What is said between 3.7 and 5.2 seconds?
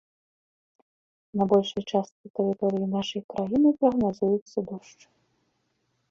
прагназуецца дождж.